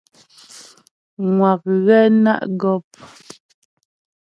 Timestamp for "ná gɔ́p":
2.23-2.85